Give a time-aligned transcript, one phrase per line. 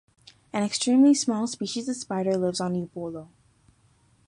[0.51, 3.27] An extremely small species of spider lives on Upolu.